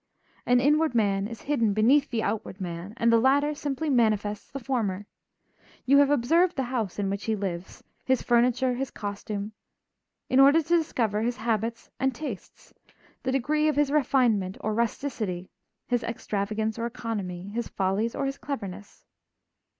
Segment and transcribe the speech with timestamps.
[0.47, 4.57] An inward man is hidden beneath the outward man, and the latter simply manifests the
[4.57, 5.05] former.
[5.85, 9.51] You have observed the house in which he lives, his furniture, his costume,
[10.27, 12.73] in order to discover his habits and tastes,
[13.21, 15.51] the degree of his refinement or rusticity,
[15.85, 19.05] his extravagance or economy, his follies or his cleverness.